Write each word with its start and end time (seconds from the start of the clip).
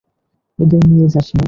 ওদের 0.59 0.81
নিয়ে 0.89 1.07
যাস 1.13 1.27
না। 1.27 1.39